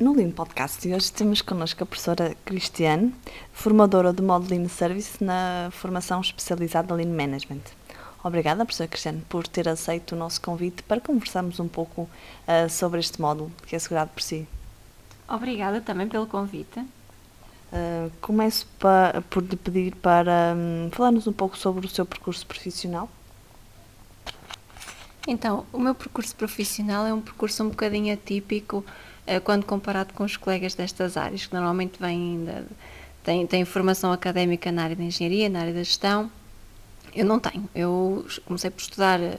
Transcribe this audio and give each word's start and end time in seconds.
No 0.00 0.14
Lean 0.14 0.30
Podcast 0.30 0.80
de 0.80 0.94
hoje 0.94 1.12
temos 1.12 1.42
connosco 1.42 1.82
a 1.82 1.86
professora 1.86 2.34
Cristiane, 2.46 3.14
formadora 3.52 4.14
do 4.14 4.22
módulo 4.22 4.56
Lean 4.56 4.66
Service 4.66 5.22
na 5.22 5.68
formação 5.72 6.22
especializada 6.22 6.94
Lean 6.94 7.10
Management. 7.10 7.60
Obrigada, 8.24 8.64
professora 8.64 8.88
Cristiane, 8.88 9.20
por 9.28 9.46
ter 9.46 9.68
aceito 9.68 10.12
o 10.12 10.16
nosso 10.16 10.40
convite 10.40 10.82
para 10.84 11.02
conversarmos 11.02 11.60
um 11.60 11.68
pouco 11.68 12.08
uh, 12.48 12.70
sobre 12.70 12.98
este 12.98 13.20
módulo 13.20 13.52
que 13.66 13.74
é 13.74 13.76
assegurado 13.76 14.10
por 14.14 14.22
si. 14.22 14.48
Obrigada 15.28 15.82
também 15.82 16.08
pelo 16.08 16.26
convite. 16.26 16.80
Uh, 16.80 18.10
começo 18.22 18.66
pa, 18.78 19.22
por 19.28 19.42
lhe 19.42 19.54
pedir 19.54 19.94
para 19.96 20.54
um, 20.56 20.88
falar-nos 20.90 21.26
um 21.26 21.32
pouco 21.34 21.58
sobre 21.58 21.84
o 21.84 21.90
seu 21.90 22.06
percurso 22.06 22.46
profissional. 22.46 23.06
Então, 25.28 25.66
o 25.70 25.78
meu 25.78 25.94
percurso 25.94 26.34
profissional 26.34 27.06
é 27.06 27.12
um 27.12 27.20
percurso 27.20 27.62
um 27.62 27.68
bocadinho 27.68 28.14
atípico 28.14 28.82
quando 29.38 29.64
comparado 29.64 30.12
com 30.14 30.24
os 30.24 30.36
colegas 30.36 30.74
destas 30.74 31.16
áreas, 31.16 31.46
que 31.46 31.54
normalmente 31.54 32.00
vêm 32.00 32.46
têm, 33.22 33.46
têm 33.46 33.64
formação 33.64 34.12
académica 34.12 34.72
na 34.72 34.84
área 34.84 34.96
da 34.96 35.04
engenharia, 35.04 35.48
na 35.48 35.60
área 35.60 35.72
da 35.72 35.82
gestão. 35.82 36.30
Eu 37.14 37.24
não 37.24 37.38
tenho. 37.38 37.68
Eu 37.74 38.26
comecei 38.44 38.70
por 38.70 38.80
estudar 38.80 39.20
uh, 39.20 39.34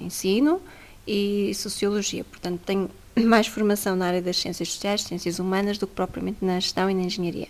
ensino 0.00 0.60
e 1.06 1.52
sociologia, 1.54 2.24
portanto 2.24 2.60
tenho 2.64 2.90
mais 3.26 3.46
formação 3.46 3.96
na 3.96 4.06
área 4.06 4.22
das 4.22 4.36
ciências 4.36 4.68
sociais, 4.68 5.02
ciências 5.02 5.38
humanas, 5.38 5.78
do 5.78 5.86
que 5.86 5.94
propriamente 5.94 6.44
na 6.44 6.60
gestão 6.60 6.88
e 6.90 6.94
na 6.94 7.02
engenharia. 7.02 7.48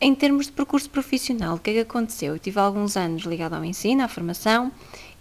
Em 0.00 0.14
termos 0.14 0.46
de 0.46 0.52
percurso 0.52 0.90
profissional, 0.90 1.56
o 1.56 1.58
que 1.58 1.70
é 1.70 1.72
que 1.74 1.80
aconteceu? 1.80 2.34
Eu 2.34 2.38
tive 2.38 2.58
alguns 2.58 2.96
anos 2.96 3.22
ligado 3.22 3.54
ao 3.54 3.64
ensino, 3.64 4.02
à 4.02 4.08
formação, 4.08 4.70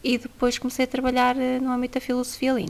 e 0.03 0.17
depois 0.17 0.57
comecei 0.57 0.83
a 0.83 0.87
trabalhar 0.87 1.37
uh, 1.37 1.61
no 1.61 1.71
âmbito 1.71 1.93
da 1.93 2.01
filosofia 2.01 2.53
Lean. 2.53 2.65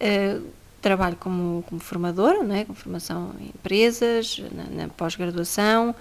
Uh, 0.00 0.46
trabalho 0.80 1.16
como, 1.16 1.62
como 1.68 1.80
formadora, 1.80 2.42
não 2.42 2.54
é? 2.54 2.64
com 2.64 2.74
formação 2.74 3.34
em 3.40 3.46
empresas, 3.46 4.42
na, 4.52 4.82
na 4.82 4.88
pós-graduação, 4.88 5.94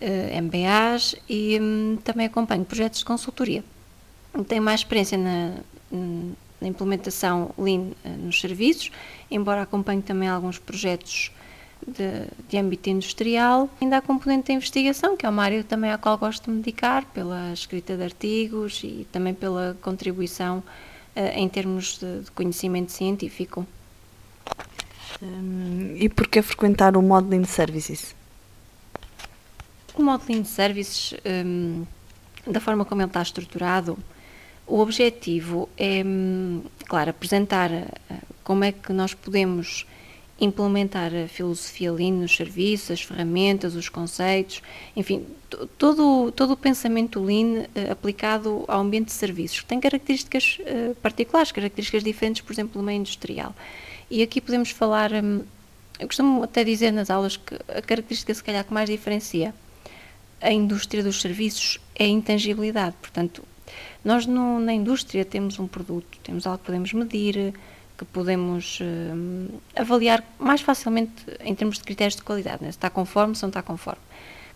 eh, 0.00 0.40
MBAs 0.40 1.14
e 1.28 1.58
hum, 1.60 1.98
também 2.02 2.26
acompanho 2.26 2.64
projetos 2.64 3.00
de 3.00 3.04
consultoria. 3.04 3.64
Tenho 4.48 4.62
mais 4.62 4.80
experiência 4.80 5.18
na, 5.18 5.52
na 6.60 6.68
implementação 6.68 7.50
Lean 7.58 7.90
eh, 8.04 8.08
nos 8.08 8.40
serviços, 8.40 8.90
embora 9.30 9.62
acompanhe 9.62 10.02
também 10.02 10.28
alguns 10.28 10.58
projetos 10.58 11.30
de, 11.86 12.26
de 12.48 12.56
âmbito 12.56 12.88
industrial. 12.88 13.68
Ainda 13.80 13.98
há 13.98 14.00
componente 14.00 14.48
da 14.48 14.54
investigação, 14.54 15.16
que 15.16 15.26
é 15.26 15.28
uma 15.28 15.42
área 15.42 15.64
também 15.64 15.90
à 15.90 15.98
qual 15.98 16.16
gosto 16.16 16.44
de 16.44 16.50
me 16.50 16.62
dedicar, 16.62 17.04
pela 17.06 17.52
escrita 17.52 17.96
de 17.96 18.04
artigos 18.04 18.82
e 18.84 19.06
também 19.10 19.34
pela 19.34 19.76
contribuição 19.82 20.62
eh, 21.14 21.38
em 21.38 21.48
termos 21.48 21.98
de, 21.98 22.20
de 22.20 22.30
conhecimento 22.30 22.92
científico. 22.92 23.66
Um, 25.20 25.96
e 25.96 26.08
por 26.08 26.28
que 26.28 26.40
frequentar 26.42 26.96
o 26.96 27.02
Modeling 27.02 27.44
Services? 27.44 28.14
O 29.94 30.02
Modeling 30.02 30.44
Services, 30.44 31.14
um, 31.44 31.84
da 32.46 32.60
forma 32.60 32.84
como 32.84 33.02
ele 33.02 33.08
está 33.08 33.20
estruturado, 33.20 33.98
o 34.66 34.78
objetivo 34.78 35.68
é, 35.76 36.02
hum, 36.04 36.62
claro, 36.86 37.10
apresentar 37.10 37.70
uh, 37.70 37.86
como 38.42 38.64
é 38.64 38.72
que 38.72 38.92
nós 38.92 39.12
podemos 39.12 39.86
implementar 40.40 41.12
a 41.14 41.28
filosofia 41.28 41.92
Lean 41.92 42.12
nos 42.12 42.34
serviços, 42.34 42.92
as 42.92 43.02
ferramentas, 43.02 43.74
os 43.74 43.88
conceitos, 43.88 44.62
enfim, 44.96 45.26
todo, 45.78 46.32
todo 46.32 46.52
o 46.52 46.56
pensamento 46.56 47.22
Lean 47.22 47.62
uh, 47.62 47.92
aplicado 47.92 48.64
ao 48.66 48.80
ambiente 48.80 49.06
de 49.06 49.12
serviços, 49.12 49.60
que 49.60 49.66
tem 49.66 49.78
características 49.78 50.58
uh, 50.60 50.94
particulares, 50.96 51.52
características 51.52 52.02
diferentes, 52.02 52.42
por 52.42 52.52
exemplo, 52.52 52.80
no 52.80 52.86
meio 52.86 52.98
industrial. 52.98 53.54
E 54.12 54.22
aqui 54.22 54.42
podemos 54.42 54.68
falar, 54.68 55.10
hum, 55.10 55.40
eu 55.98 56.06
costumo 56.06 56.42
até 56.42 56.62
dizer 56.62 56.90
nas 56.90 57.08
aulas 57.08 57.38
que 57.38 57.54
a 57.54 57.80
característica 57.80 58.34
se 58.34 58.44
calhar 58.44 58.62
que 58.62 58.70
mais 58.70 58.90
diferencia 58.90 59.54
a 60.38 60.52
indústria 60.52 61.02
dos 61.02 61.18
serviços 61.18 61.80
é 61.94 62.04
a 62.04 62.08
intangibilidade. 62.08 62.94
Portanto, 63.00 63.42
nós 64.04 64.26
no, 64.26 64.60
na 64.60 64.74
indústria 64.74 65.24
temos 65.24 65.58
um 65.58 65.66
produto, 65.66 66.18
temos 66.22 66.46
algo 66.46 66.58
que 66.58 66.66
podemos 66.66 66.92
medir, 66.92 67.54
que 67.96 68.04
podemos 68.04 68.80
hum, 68.82 69.48
avaliar 69.74 70.22
mais 70.38 70.60
facilmente 70.60 71.14
em 71.40 71.54
termos 71.54 71.78
de 71.78 71.84
critérios 71.84 72.14
de 72.14 72.22
qualidade, 72.22 72.62
né? 72.62 72.70
se 72.70 72.76
está 72.76 72.90
conforme, 72.90 73.34
se 73.34 73.40
não 73.40 73.48
está 73.48 73.62
conforme. 73.62 74.02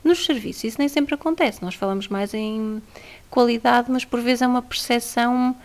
Nos 0.05 0.27
serviços 0.27 0.65
isso 0.65 0.79
nem 0.79 0.89
sempre 0.91 1.15
acontece, 1.15 1.63
nós 1.63 1.75
falamos 1.75 2.09
mais 2.09 2.35
em 2.35 2.83
qualidade, 3.31 3.91
mas 3.91 4.05
por 4.05 4.21
vezes 4.21 4.43
é 4.43 4.47
uma 4.47 4.61
percepção 4.61 5.57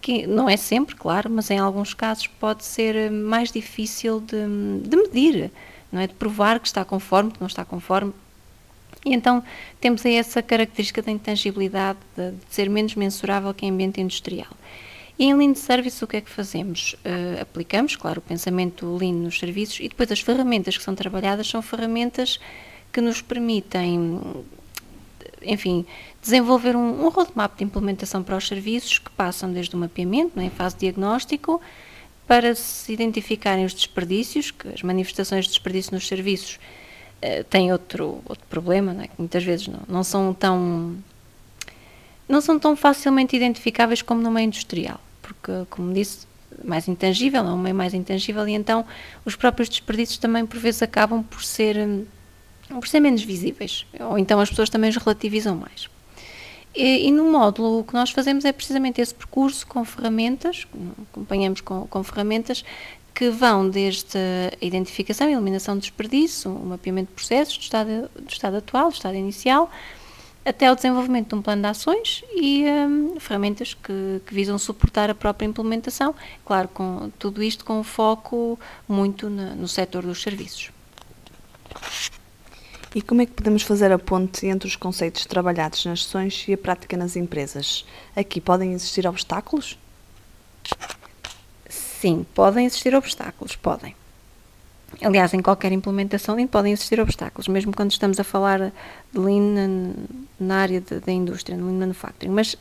que 0.00 0.26
não 0.26 0.48
é 0.48 0.56
sempre, 0.56 0.94
claro, 0.94 1.28
mas 1.30 1.50
em 1.50 1.58
alguns 1.58 1.94
casos 1.94 2.26
pode 2.26 2.64
ser 2.64 2.96
eh, 2.96 3.10
mais 3.10 3.52
difícil 3.52 4.20
de, 4.20 4.88
de 4.88 4.96
medir, 4.96 5.50
não 5.92 6.00
é? 6.00 6.06
De 6.06 6.14
provar 6.14 6.58
que 6.58 6.66
está 6.66 6.84
conforme, 6.84 7.30
que 7.30 7.40
não 7.40 7.46
está 7.46 7.64
conforme. 7.64 8.12
E 9.04 9.14
então 9.14 9.42
temos 9.80 10.04
aí 10.04 10.14
essa 10.14 10.42
característica 10.42 11.02
da 11.02 11.10
intangibilidade, 11.10 11.98
de, 12.16 12.32
de 12.32 12.54
ser 12.54 12.68
menos 12.68 12.94
mensurável 12.94 13.52
que 13.52 13.66
em 13.66 13.70
ambiente 13.70 14.00
industrial. 14.00 14.50
E 15.18 15.24
em 15.24 15.34
Lean 15.34 15.54
Service 15.54 16.02
o 16.02 16.06
que 16.06 16.16
é 16.16 16.20
que 16.22 16.30
fazemos? 16.30 16.94
Uh, 17.04 17.42
aplicamos, 17.42 17.94
claro, 17.94 18.20
o 18.20 18.22
pensamento 18.22 18.96
Lean 18.96 19.12
nos 19.12 19.38
serviços 19.38 19.78
e 19.80 19.88
depois 19.88 20.10
as 20.10 20.20
ferramentas 20.20 20.78
que 20.78 20.82
são 20.82 20.94
trabalhadas 20.94 21.46
são 21.46 21.60
ferramentas 21.60 22.40
que 22.90 23.02
nos 23.02 23.20
permitem 23.20 24.18
enfim, 25.42 25.86
desenvolver 26.20 26.76
um, 26.76 27.04
um 27.04 27.08
roadmap 27.08 27.56
de 27.56 27.64
implementação 27.64 28.22
para 28.22 28.36
os 28.36 28.46
serviços 28.46 28.98
que 28.98 29.10
passam 29.10 29.52
desde 29.52 29.74
o 29.74 29.78
mapeamento, 29.78 30.32
né, 30.36 30.44
em 30.44 30.50
fase 30.50 30.76
diagnóstico, 30.76 31.60
para 32.26 32.54
se 32.54 32.92
identificarem 32.92 33.64
os 33.64 33.74
desperdícios, 33.74 34.50
que 34.50 34.68
as 34.68 34.82
manifestações 34.82 35.46
de 35.46 35.50
desperdício 35.50 35.92
nos 35.94 36.06
serviços 36.06 36.58
uh, 37.22 37.44
têm 37.44 37.72
outro, 37.72 38.22
outro 38.28 38.44
problema, 38.48 38.92
né, 38.92 39.08
que 39.08 39.14
muitas 39.18 39.42
vezes 39.42 39.68
não, 39.68 39.80
não 39.88 40.04
são 40.04 40.32
tão 40.32 40.96
não 42.28 42.40
são 42.40 42.60
tão 42.60 42.76
facilmente 42.76 43.34
identificáveis 43.34 44.02
como 44.02 44.22
no 44.22 44.30
meio 44.30 44.46
industrial, 44.46 45.00
porque, 45.20 45.50
como 45.68 45.92
disse, 45.92 46.28
mais 46.64 46.86
intangível, 46.86 47.40
é 47.40 47.52
um 47.52 47.58
meio 47.58 47.74
mais 47.74 47.92
intangível 47.92 48.46
e 48.46 48.52
então 48.52 48.86
os 49.24 49.34
próprios 49.34 49.68
desperdícios 49.68 50.18
também 50.18 50.46
por 50.46 50.58
vezes 50.58 50.82
acabam 50.82 51.24
por 51.24 51.42
ser 51.42 52.06
por 52.78 52.86
ser 52.86 53.00
menos 53.00 53.22
visíveis, 53.22 53.86
ou 53.98 54.18
então 54.18 54.38
as 54.40 54.48
pessoas 54.48 54.70
também 54.70 54.90
os 54.90 54.96
relativizam 54.96 55.56
mais. 55.56 55.88
E, 56.74 57.08
e, 57.08 57.10
no 57.10 57.24
módulo 57.32 57.80
o 57.80 57.84
que 57.84 57.94
nós 57.94 58.10
fazemos 58.10 58.44
é 58.44 58.52
precisamente 58.52 59.00
esse 59.00 59.14
percurso 59.14 59.66
com 59.66 59.84
ferramentas, 59.84 60.66
acompanhamos 61.10 61.60
com, 61.60 61.86
com 61.88 62.02
ferramentas 62.04 62.64
que 63.12 63.28
vão 63.28 63.68
desde 63.68 64.16
a 64.16 64.64
identificação 64.64 65.28
e 65.28 65.32
eliminação 65.32 65.74
de 65.74 65.82
desperdício, 65.82 66.50
o 66.50 66.66
mapeamento 66.66 67.08
de 67.08 67.14
processos 67.14 67.58
do 67.58 67.62
estado, 67.62 68.10
do 68.14 68.30
estado 68.30 68.56
atual, 68.56 68.88
do 68.88 68.94
estado 68.94 69.16
inicial, 69.16 69.70
até 70.44 70.70
o 70.70 70.74
desenvolvimento 70.74 71.28
de 71.28 71.34
um 71.34 71.42
plano 71.42 71.62
de 71.62 71.68
ações 71.68 72.24
e 72.34 72.64
um, 72.66 73.20
ferramentas 73.20 73.74
que, 73.74 74.22
que, 74.26 74.34
visam 74.34 74.56
suportar 74.58 75.10
a 75.10 75.14
própria 75.14 75.46
implementação, 75.46 76.14
claro, 76.44 76.68
com 76.68 77.10
tudo 77.18 77.42
isto 77.42 77.64
com 77.64 77.82
foco 77.82 78.58
muito 78.88 79.28
no, 79.28 79.54
no 79.54 79.68
setor 79.68 80.02
dos 80.02 80.22
serviços. 80.22 80.70
E 82.94 83.00
como 83.00 83.22
é 83.22 83.26
que 83.26 83.32
podemos 83.32 83.62
fazer 83.62 83.92
a 83.92 83.98
ponte 83.98 84.46
entre 84.46 84.66
os 84.68 84.74
conceitos 84.74 85.24
trabalhados 85.24 85.84
nas 85.84 86.04
sessões 86.04 86.44
e 86.48 86.54
a 86.54 86.58
prática 86.58 86.96
nas 86.96 87.14
empresas? 87.14 87.84
Aqui 88.16 88.40
podem 88.40 88.72
existir 88.72 89.06
obstáculos? 89.06 89.78
Sim, 91.68 92.26
podem 92.34 92.66
existir 92.66 92.94
obstáculos, 92.94 93.54
podem. 93.54 93.94
Aliás, 95.00 95.32
em 95.32 95.40
qualquer 95.40 95.70
implementação 95.70 96.34
Lean 96.34 96.48
podem 96.48 96.72
existir 96.72 97.00
obstáculos, 97.00 97.46
mesmo 97.46 97.72
quando 97.72 97.92
estamos 97.92 98.18
a 98.18 98.24
falar 98.24 98.72
de 99.12 99.18
Lean 99.18 99.94
na 100.38 100.56
área 100.56 100.80
da 100.80 101.12
indústria, 101.12 101.56
no 101.56 101.66
Lean 101.66 101.78
Manufacturing. 101.78 102.32
Mas 102.32 102.56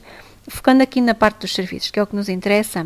focando 0.47 0.84
aqui 0.84 1.01
na 1.01 1.16
parte 1.16 1.39
dos 1.41 1.53
serviços, 1.53 1.89
que 1.89 2.00
é 2.00 2.03
o 2.03 2.07
que 2.07 2.16
nos 2.16 2.29
interessa, 2.29 2.85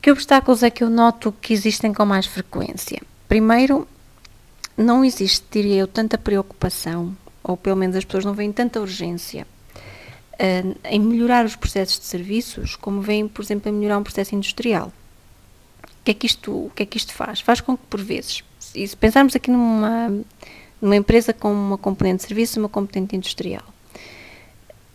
que 0.00 0.10
obstáculos 0.10 0.62
é 0.62 0.70
que 0.70 0.82
eu 0.82 0.88
noto 0.88 1.30
que 1.42 1.52
existem 1.52 1.92
com 1.92 2.06
mais 2.06 2.24
frequência? 2.24 3.02
Primeiro, 3.28 3.86
não 4.76 5.04
existe, 5.04 5.44
diria 5.50 5.76
eu, 5.76 5.86
tanta 5.86 6.18
preocupação, 6.18 7.16
ou 7.42 7.56
pelo 7.56 7.76
menos 7.76 7.96
as 7.96 8.04
pessoas 8.04 8.24
não 8.24 8.34
veem 8.34 8.52
tanta 8.52 8.80
urgência 8.80 9.46
uh, 10.34 10.78
em 10.84 11.00
melhorar 11.00 11.44
os 11.44 11.56
processos 11.56 11.98
de 11.98 12.04
serviços 12.04 12.76
como 12.76 13.00
veem, 13.00 13.26
por 13.26 13.42
exemplo, 13.42 13.70
em 13.70 13.74
melhorar 13.74 13.98
um 13.98 14.02
processo 14.02 14.34
industrial. 14.34 14.92
O 15.84 16.04
que 16.04 16.10
é 16.10 16.14
que 16.14 16.26
isto, 16.26 16.52
o 16.52 16.70
que 16.74 16.82
é 16.82 16.86
que 16.86 16.98
isto 16.98 17.12
faz? 17.12 17.40
Faz 17.40 17.60
com 17.60 17.76
que, 17.76 17.84
por 17.88 18.00
vezes, 18.00 18.44
e 18.74 18.86
se 18.86 18.96
pensarmos 18.96 19.34
aqui 19.34 19.50
numa, 19.50 20.12
numa 20.80 20.96
empresa 20.96 21.32
com 21.32 21.50
uma 21.52 21.78
componente 21.78 22.18
de 22.18 22.28
serviço 22.28 22.58
e 22.58 22.60
uma 22.60 22.68
componente 22.68 23.16
industrial, 23.16 23.64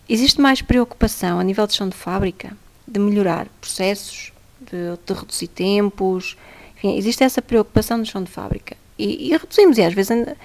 existe 0.08 0.40
mais 0.40 0.62
preocupação 0.62 1.40
a 1.40 1.44
nível 1.44 1.66
de 1.66 1.74
chão 1.74 1.90
de 1.90 1.96
fábrica 1.96 2.56
de 2.88 3.00
melhorar 3.00 3.48
processos, 3.60 4.32
de, 4.60 4.98
de 5.06 5.14
reduzir 5.14 5.48
tempos, 5.48 6.38
enfim, 6.78 6.98
existe 6.98 7.24
essa 7.24 7.42
preocupação 7.42 7.98
no 7.98 8.06
chão 8.06 8.24
de 8.24 8.30
fábrica 8.30 8.76
e, 9.02 9.30
e 9.30 9.38
reduzimos, 9.38 9.78
e 9.78 9.84
às 9.84 9.94
vezes 9.94 10.12
and, 10.12 10.36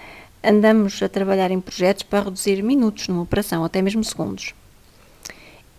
andamos 0.43 1.03
a 1.03 1.09
trabalhar 1.09 1.51
em 1.51 1.61
projetos 1.61 2.03
para 2.05 2.25
reduzir 2.25 2.63
minutos 2.63 3.09
numa 3.09 3.23
operação, 3.23 3.65
até 3.65 3.83
mesmo 3.83 4.03
segundos. 4.03 4.55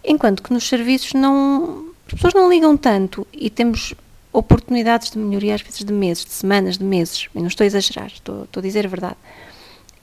Enquanto 0.03 0.43
que 0.43 0.53
nos 0.53 0.67
serviços 0.67 1.13
não, 1.13 1.91
as 2.07 2.13
pessoas 2.13 2.33
não 2.33 2.49
ligam 2.49 2.77
tanto 2.77 3.25
e 3.33 3.49
temos 3.49 3.93
oportunidades 4.31 5.09
de 5.09 5.17
melhoria, 5.17 5.55
às 5.55 5.61
vezes 5.61 5.83
de 5.83 5.91
meses, 5.91 6.23
de 6.23 6.31
semanas, 6.31 6.77
de 6.77 6.83
meses. 6.83 7.27
Não 7.33 7.47
estou 7.47 7.63
a 7.63 7.67
exagerar, 7.67 8.07
estou, 8.07 8.43
estou 8.43 8.61
a 8.61 8.63
dizer 8.63 8.85
a 8.85 8.89
verdade. 8.89 9.17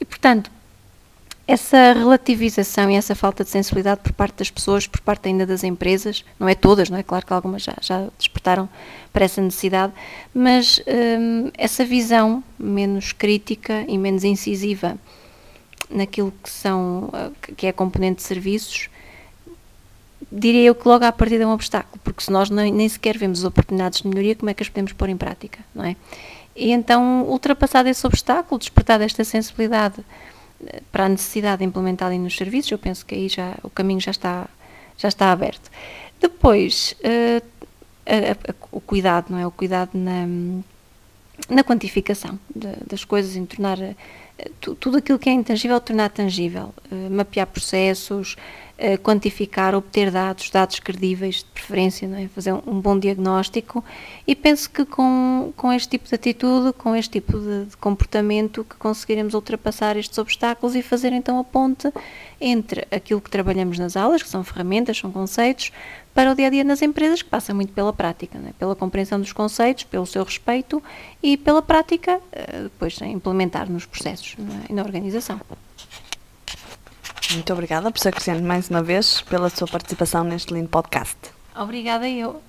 E, 0.01 0.05
portanto, 0.05 0.51
essa 1.47 1.93
relativização 1.93 2.91
e 2.91 2.95
essa 2.95 3.15
falta 3.15 3.45
de 3.45 3.51
sensibilidade 3.51 4.01
por 4.01 4.13
parte 4.13 4.37
das 4.37 4.51
pessoas, 4.51 4.87
por 4.87 5.01
parte 5.01 5.29
ainda 5.29 5.47
das 5.47 5.63
empresas, 5.63 6.25
não 6.39 6.49
é 6.49 6.55
todas, 6.55 6.89
não 6.89 6.97
é? 6.97 7.03
Claro 7.03 7.27
que 7.27 7.33
algumas 7.33 7.63
já, 7.63 7.75
já 7.83 8.07
despertaram 8.19 8.69
para 9.13 9.27
essa 9.27 9.43
necessidade, 9.43 9.93
mas 10.35 10.81
hum, 10.87 11.51
essa 11.57 11.85
visão 11.85 12.43
menos 12.59 13.13
crítica 13.13 13.85
e 13.87 13.99
menos 13.99 14.25
incisiva 14.25 14.97
naquilo 15.91 16.33
que 16.43 16.49
são 16.49 17.11
que 17.57 17.67
é 17.67 17.71
a 17.71 17.73
componente 17.73 18.17
de 18.17 18.23
serviços, 18.23 18.89
diria 20.33 20.63
eu 20.63 20.75
que 20.75 20.89
logo 20.89 21.05
à 21.05 21.13
partida 21.13 21.45
é 21.45 21.47
um 21.47 21.53
obstáculo, 21.53 22.01
porque 22.03 22.25
se 22.25 22.31
nós 22.31 22.49
nem, 22.49 22.73
nem 22.73 22.89
sequer 22.89 23.19
vemos 23.19 23.45
oportunidades 23.45 24.01
de 24.01 24.09
melhoria, 24.09 24.35
como 24.35 24.49
é 24.51 24.55
que 24.55 24.63
as 24.63 24.69
podemos 24.69 24.93
pôr 24.95 25.11
em 25.11 25.17
prática, 25.17 25.59
não 25.75 25.85
é? 25.85 25.95
E 26.57 26.73
então, 26.73 27.25
ultrapassar 27.25 27.87
esse 27.87 28.07
obstáculo, 28.07 28.59
despertar 28.59 29.01
esta 29.01 29.25
sensibilidade 29.25 29.97
para 30.91 31.07
a 31.07 31.09
necessidade 31.09 31.59
de 31.59 31.65
implementar 31.65 32.09
ali 32.09 32.19
nos 32.19 32.37
serviços, 32.37 32.71
eu 32.71 32.79
penso 32.79 33.05
que 33.05 33.15
aí 33.15 33.29
já 33.29 33.55
o 33.63 33.71
caminho 33.71 34.01
já 34.01 34.11
está, 34.11 34.49
já 34.97 35.09
está 35.09 35.33
aberto. 35.33 35.71
Depois, 36.21 36.95
uh, 37.01 37.45
a, 38.07 38.51
a, 38.51 38.55
o 38.73 38.81
cuidado, 38.81 39.27
não 39.31 39.39
é? 39.39 39.47
O 39.47 39.51
cuidado 39.51 39.91
na, 39.95 40.27
na 41.49 41.65
quantificação 41.65 42.39
de, 42.55 42.69
das 42.87 43.05
coisas, 43.05 43.37
em 43.37 43.45
tornar 43.45 43.79
uh, 43.79 44.75
tudo 44.77 44.99
aquilo 44.99 45.19
que 45.19 45.29
é 45.29 45.33
intangível, 45.33 45.81
tornar 45.81 46.11
tangível, 46.11 46.75
uh, 46.91 47.11
mapear 47.11 47.47
processos, 47.47 48.37
eh, 48.77 48.97
quantificar, 48.97 49.73
obter 49.73 50.11
dados, 50.11 50.51
dados 50.51 50.81
credíveis, 50.81 51.37
de 51.37 51.45
preferência, 51.45 52.07
é? 52.07 52.27
fazer 52.27 52.53
um, 52.53 52.81
bom 52.81 52.99
diagnóstico 52.99 53.85
e 54.27 54.35
penso 54.35 54.69
que 54.69 54.85
com, 54.85 55.53
com 55.57 55.73
este 55.73 55.91
tipo 55.91 56.09
de 56.09 56.15
atitude, 56.17 56.73
com 56.73 56.97
este 56.97 57.21
tipo 57.21 57.39
de, 57.39 57.67
de, 57.67 57.77
comportamento, 57.77 58.65
que 58.65 58.75
conseguiremos 58.75 59.33
ultrapassar 59.33 59.97
estes 59.97 60.19
obstáculos 60.19 60.75
e 60.75 60.83
fazer 60.83 61.13
então 61.13 61.39
a 61.39 61.45
ponte 61.45 61.89
entre 62.41 62.85
aquilo 62.91 63.21
que 63.21 63.31
trabalhamos 63.31 63.79
nas 63.79 63.97
aulas, 63.97 64.25
que 64.25 64.29
são 64.29 64.43
ferramentas, 64.43 64.99
são 64.99 65.13
conceitos, 65.13 65.71
para 66.15 66.31
o 66.31 66.35
dia 66.35 66.47
a 66.47 66.51
dia 66.51 66.63
nas 66.63 66.81
empresas, 66.81 67.23
que 67.23 67.29
passa 67.29 67.53
muito 67.53 67.73
pela 67.73 67.93
prática, 67.93 68.39
é? 68.39 68.53
pela 68.53 68.77
compreensão 68.77 69.21
dos 69.21 69.33
conceitos, 69.33 69.85
pelo 69.85 70.07
seu 70.07 70.23
respeito 70.23 70.83
e 71.23 71.37
pela 71.37 71.61
prática, 71.61 72.21
eh, 72.33 72.63
depois 72.63 73.01
implementar 73.03 73.71
nos 73.71 73.85
processos 73.85 74.37
é? 74.39 74.71
e 74.71 74.73
na 74.73 74.83
organização. 74.83 75.41
Muito 77.33 77.53
obrigada, 77.53 77.91
professora 77.91 78.15
Cristiano, 78.15 78.47
mais 78.47 78.71
uma 78.71 78.83
vez, 78.83 79.23
pela 79.23 79.51
sua 79.51 79.67
participação 79.67 80.23
neste 80.23 80.55
lindo 80.55 80.69
podcast. 80.69 81.17
Obrigada 81.57 82.09
eu. 82.09 82.41